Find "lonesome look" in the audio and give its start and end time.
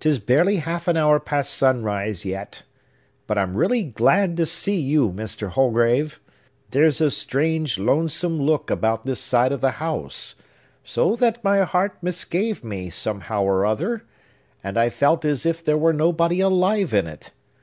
7.78-8.68